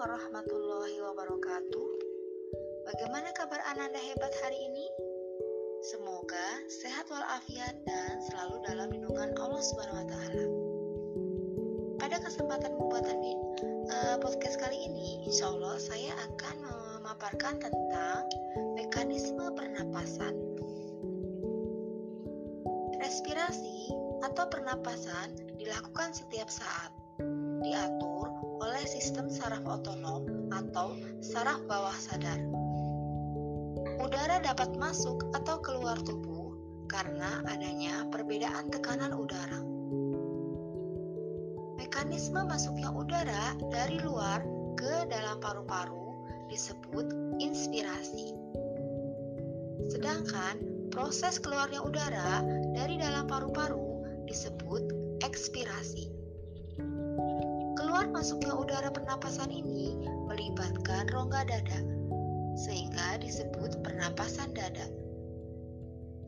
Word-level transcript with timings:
warahmatullahi 0.00 0.96
wabarakatuh. 0.96 1.88
Bagaimana 2.88 3.28
kabar 3.36 3.60
Ananda 3.68 4.00
hebat 4.00 4.32
hari 4.40 4.56
ini? 4.56 4.88
Semoga 5.92 6.64
sehat 6.72 7.12
walafiat 7.12 7.76
dan 7.84 8.16
selalu 8.24 8.64
dalam 8.64 8.88
lindungan 8.96 9.36
Allah 9.36 9.60
Subhanahu 9.60 10.00
wa 10.00 10.08
taala. 10.08 10.46
Pada 12.00 12.16
kesempatan 12.24 12.80
pembuatan 12.80 13.20
uh, 13.92 14.16
podcast 14.24 14.56
kali 14.56 14.80
ini, 14.80 15.28
insya 15.28 15.52
Allah 15.52 15.76
saya 15.76 16.16
akan 16.32 16.56
memaparkan 16.64 17.60
tentang 17.60 18.24
mekanisme 18.80 19.52
pernapasan. 19.52 20.32
Respirasi 23.04 23.92
atau 24.24 24.48
pernapasan 24.48 25.36
dilakukan 25.60 26.16
setiap 26.16 26.48
saat, 26.48 27.01
diatur 27.62 28.28
oleh 28.62 28.84
sistem 28.86 29.30
saraf 29.30 29.62
otonom 29.66 30.50
atau 30.50 30.98
saraf 31.22 31.62
bawah 31.70 31.94
sadar. 31.96 32.38
Udara 34.02 34.42
dapat 34.42 34.74
masuk 34.78 35.30
atau 35.34 35.62
keluar 35.62 35.98
tubuh 36.02 36.54
karena 36.90 37.40
adanya 37.48 38.04
perbedaan 38.12 38.68
tekanan 38.68 39.16
udara. 39.16 39.62
Mekanisme 41.80 42.44
masuknya 42.44 42.92
udara 42.92 43.56
dari 43.72 43.96
luar 44.04 44.44
ke 44.76 45.08
dalam 45.08 45.40
paru-paru 45.40 46.12
disebut 46.52 47.08
inspirasi. 47.40 48.36
Sedangkan 49.88 50.60
proses 50.92 51.40
keluarnya 51.40 51.80
udara 51.80 52.44
dari 52.76 53.00
dalam 53.00 53.24
paru-paru 53.24 54.04
disebut 54.28 54.84
ekspirasi. 55.24 56.11
Keluar 58.02 58.18
masuknya 58.18 58.58
udara 58.58 58.90
pernapasan 58.90 59.54
ini 59.54 59.94
melibatkan 60.26 61.06
rongga 61.14 61.46
dada, 61.46 61.86
sehingga 62.58 63.22
disebut 63.22 63.78
pernapasan 63.78 64.50
dada. 64.58 64.90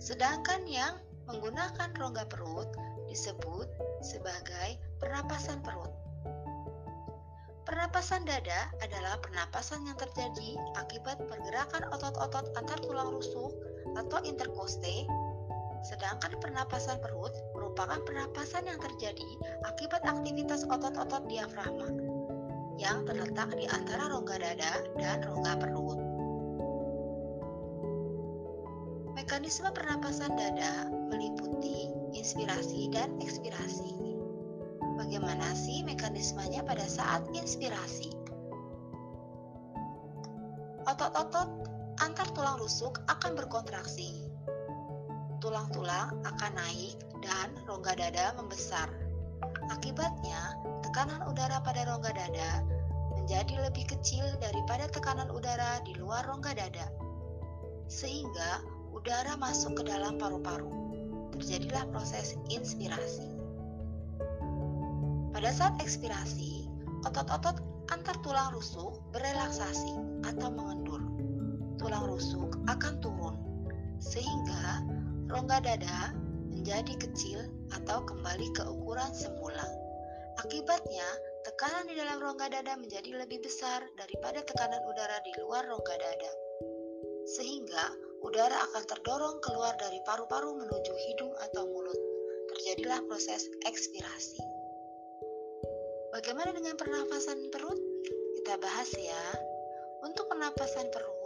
Sedangkan 0.00 0.64
yang 0.64 0.96
menggunakan 1.28 1.92
rongga 1.92 2.24
perut 2.32 2.72
disebut 3.12 3.68
sebagai 4.00 4.80
pernapasan 4.96 5.60
perut. 5.60 5.92
Pernapasan 7.68 8.24
dada 8.24 8.72
adalah 8.80 9.20
pernapasan 9.20 9.84
yang 9.84 10.00
terjadi 10.00 10.56
akibat 10.80 11.20
pergerakan 11.28 11.84
otot-otot 11.92 12.48
antar 12.56 12.80
tulang 12.80 13.12
rusuk 13.12 13.52
atau 13.92 14.24
interkoste 14.24 15.04
Sedangkan 15.86 16.34
pernapasan 16.42 16.98
perut 16.98 17.30
merupakan 17.54 18.02
pernapasan 18.02 18.66
yang 18.66 18.78
terjadi 18.82 19.28
akibat 19.62 20.02
aktivitas 20.02 20.66
otot-otot 20.66 21.22
diafragma 21.30 21.90
yang 22.78 23.02
terletak 23.06 23.50
di 23.58 23.66
antara 23.70 24.10
rongga 24.10 24.38
dada 24.38 24.72
dan 24.98 25.22
rongga 25.26 25.54
perut. 25.58 25.98
Mekanisme 29.18 29.70
pernapasan 29.74 30.34
dada 30.38 30.86
meliputi 31.10 31.90
inspirasi 32.14 32.90
dan 32.94 33.18
ekspirasi. 33.18 33.98
Bagaimana 34.98 35.54
sih 35.54 35.82
mekanismenya 35.86 36.62
pada 36.66 36.86
saat 36.86 37.26
inspirasi? 37.34 38.14
Otot-otot 40.86 41.50
antar 41.98 42.30
tulang 42.34 42.62
rusuk 42.62 43.02
akan 43.10 43.34
berkontraksi 43.34 44.27
tulang-tulang 45.38 46.18
akan 46.26 46.52
naik 46.54 46.98
dan 47.22 47.54
rongga 47.66 47.94
dada 47.98 48.34
membesar. 48.38 48.90
Akibatnya, 49.70 50.58
tekanan 50.82 51.22
udara 51.30 51.62
pada 51.62 51.86
rongga 51.86 52.12
dada 52.14 52.50
menjadi 53.14 53.70
lebih 53.70 53.86
kecil 53.86 54.24
daripada 54.42 54.90
tekanan 54.90 55.30
udara 55.30 55.82
di 55.86 55.94
luar 55.98 56.26
rongga 56.26 56.54
dada. 56.58 56.86
Sehingga 57.86 58.62
udara 58.90 59.38
masuk 59.38 59.78
ke 59.78 59.82
dalam 59.86 60.18
paru-paru. 60.18 60.70
Terjadilah 61.38 61.86
proses 61.94 62.34
inspirasi. 62.50 63.38
Pada 65.30 65.50
saat 65.54 65.78
ekspirasi, 65.78 66.66
otot-otot 67.06 67.62
antar 67.94 68.16
tulang 68.26 68.50
rusuk 68.50 68.98
berelaksasi 69.14 69.92
atau 70.26 70.50
mengendur. 70.50 70.98
Tulang 71.78 72.10
rusuk 72.10 72.58
akan 72.66 72.98
turun 72.98 73.38
sehingga 73.98 74.82
rongga 75.28 75.60
dada 75.60 76.16
menjadi 76.48 76.96
kecil 76.96 77.44
atau 77.76 78.00
kembali 78.08 78.48
ke 78.56 78.64
ukuran 78.64 79.12
semula. 79.12 79.64
Akibatnya, 80.40 81.04
tekanan 81.44 81.84
di 81.84 81.94
dalam 82.00 82.16
rongga 82.24 82.48
dada 82.48 82.80
menjadi 82.80 83.20
lebih 83.20 83.44
besar 83.44 83.84
daripada 84.00 84.40
tekanan 84.40 84.80
udara 84.88 85.20
di 85.22 85.32
luar 85.44 85.68
rongga 85.68 85.96
dada. 86.00 86.32
Sehingga, 87.36 87.92
udara 88.24 88.56
akan 88.72 88.84
terdorong 88.88 89.36
keluar 89.44 89.76
dari 89.76 90.00
paru-paru 90.08 90.56
menuju 90.64 90.92
hidung 90.96 91.34
atau 91.50 91.68
mulut. 91.68 92.00
Terjadilah 92.56 93.04
proses 93.04 93.44
ekspirasi. 93.68 94.40
Bagaimana 96.08 96.56
dengan 96.56 96.80
pernafasan 96.80 97.52
perut? 97.52 97.76
Kita 98.40 98.56
bahas 98.56 98.88
ya. 98.96 99.24
Untuk 100.00 100.24
pernapasan 100.32 100.88
perut, 100.88 101.17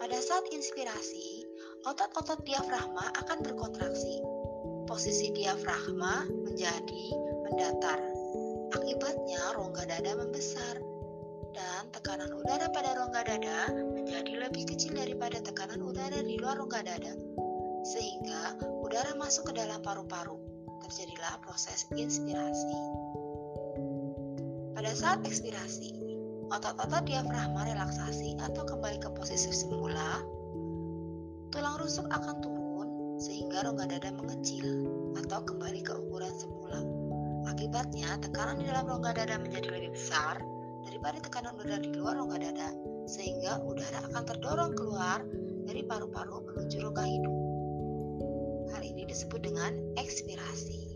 pada 0.00 0.16
saat 0.16 0.48
inspirasi, 0.48 1.44
otot-otot 1.84 2.40
diafragma 2.48 3.12
akan 3.20 3.44
berkontraksi. 3.44 4.24
Posisi 4.88 5.28
diafragma 5.36 6.24
menjadi 6.24 7.06
mendatar. 7.44 8.00
Akibatnya 8.80 9.52
rongga 9.60 9.84
dada 9.84 10.16
membesar 10.16 10.80
dan 11.52 11.92
tekanan 11.92 12.32
udara 12.32 12.72
pada 12.72 12.96
rongga 12.96 13.22
dada 13.28 13.58
menjadi 13.92 14.40
lebih 14.40 14.72
kecil 14.72 14.96
daripada 14.96 15.36
tekanan 15.44 15.84
udara 15.84 16.24
di 16.24 16.40
luar 16.40 16.56
rongga 16.56 16.80
dada. 16.80 17.12
Sehingga 17.84 18.56
udara 18.80 19.12
masuk 19.20 19.52
ke 19.52 19.60
dalam 19.60 19.84
paru-paru. 19.84 20.40
Terjadilah 20.80 21.44
proses 21.44 21.84
inspirasi. 21.92 22.80
Pada 24.72 24.96
saat 24.96 25.20
ekspirasi, 25.28 26.09
otot-otot 26.50 27.06
diafragma 27.06 27.62
relaksasi 27.62 28.34
atau 28.42 28.66
kembali 28.66 28.98
ke 28.98 29.08
posisi 29.14 29.54
semula 29.54 30.18
tulang 31.54 31.78
rusuk 31.78 32.10
akan 32.10 32.36
turun 32.42 32.88
sehingga 33.22 33.62
rongga 33.62 33.86
dada 33.86 34.10
mengecil 34.10 34.86
atau 35.14 35.46
kembali 35.46 35.80
ke 35.86 35.94
ukuran 35.94 36.34
semula. 36.34 36.82
Akibatnya, 37.50 38.18
tekanan 38.18 38.62
di 38.62 38.66
dalam 38.66 38.86
rongga 38.86 39.14
dada 39.14 39.36
menjadi 39.38 39.68
lebih 39.70 39.94
besar 39.94 40.42
daripada 40.86 41.22
tekanan 41.22 41.54
udara 41.58 41.78
di 41.82 41.90
luar 41.94 42.18
rongga 42.18 42.38
dada, 42.50 42.68
sehingga 43.06 43.60
udara 43.66 44.06
akan 44.10 44.22
terdorong 44.24 44.72
keluar 44.74 45.22
dari 45.66 45.82
paru-paru 45.86 46.50
menuju 46.50 46.76
rongga 46.82 47.04
hidung. 47.04 47.38
Hal 48.74 48.82
ini 48.86 49.06
disebut 49.06 49.42
dengan 49.42 49.76
ekspirasi. 49.98 50.90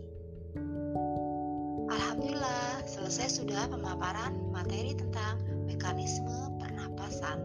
Selesai 3.05 3.45
sudah 3.45 3.69
pemaparan 3.69 4.33
materi 4.49 4.97
tentang 4.97 5.37
mekanisme 5.69 6.57
pernapasan. 6.57 7.37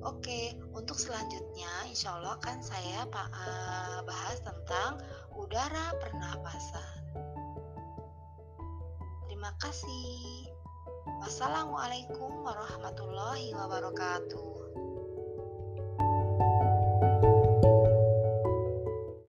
Oke, 0.00 0.56
untuk 0.72 0.96
selanjutnya 0.96 1.68
insya 1.84 2.16
Allah 2.16 2.40
kan 2.40 2.64
saya 2.64 3.04
eh, 3.04 4.00
bahas 4.08 4.40
tentang 4.40 5.04
udara 5.36 6.00
pernapasan. 6.00 6.96
Terima 9.28 9.52
kasih. 9.60 10.48
Wassalamualaikum 11.20 12.40
warahmatullahi 12.40 13.52
wabarakatuh. 13.52 14.63